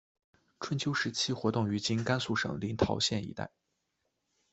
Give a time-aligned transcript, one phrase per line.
[0.59, 3.51] 春秋时期活动于今甘肃省临洮县一带。